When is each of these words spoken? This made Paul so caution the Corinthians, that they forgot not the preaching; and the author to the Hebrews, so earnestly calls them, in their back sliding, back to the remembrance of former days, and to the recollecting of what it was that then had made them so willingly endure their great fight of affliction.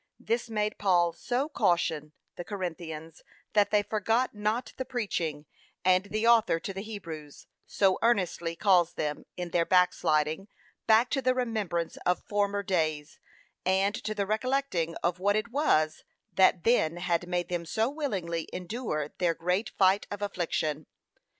This 0.19 0.49
made 0.49 0.79
Paul 0.79 1.13
so 1.13 1.47
caution 1.47 2.13
the 2.35 2.43
Corinthians, 2.43 3.21
that 3.53 3.69
they 3.69 3.83
forgot 3.83 4.33
not 4.33 4.73
the 4.77 4.83
preaching; 4.83 5.45
and 5.85 6.05
the 6.05 6.25
author 6.25 6.59
to 6.59 6.73
the 6.73 6.81
Hebrews, 6.81 7.45
so 7.67 7.99
earnestly 8.01 8.55
calls 8.55 8.93
them, 8.95 9.25
in 9.37 9.51
their 9.51 9.63
back 9.63 9.93
sliding, 9.93 10.47
back 10.87 11.11
to 11.11 11.21
the 11.21 11.35
remembrance 11.35 11.97
of 11.97 12.23
former 12.23 12.63
days, 12.63 13.19
and 13.63 13.93
to 13.93 14.15
the 14.15 14.25
recollecting 14.25 14.95
of 15.03 15.19
what 15.19 15.35
it 15.35 15.51
was 15.51 16.03
that 16.33 16.63
then 16.63 16.97
had 16.97 17.27
made 17.27 17.49
them 17.49 17.63
so 17.67 17.87
willingly 17.87 18.49
endure 18.51 19.09
their 19.19 19.35
great 19.35 19.69
fight 19.77 20.07
of 20.09 20.23
affliction. 20.23 20.87